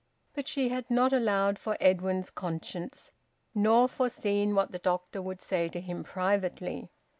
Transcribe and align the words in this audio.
But 0.33 0.47
she 0.47 0.69
had 0.69 0.89
not 0.89 1.13
allowed 1.13 1.59
for 1.59 1.77
Edwin's 1.79 2.31
conscience, 2.31 3.11
nor 3.53 3.87
foreseen 3.87 4.55
what 4.55 4.71
the 4.71 4.79
doctor 4.79 5.21
would 5.21 5.43
say 5.43 5.69
to 5.69 5.79
him 5.79 6.03
privately. 6.03 6.89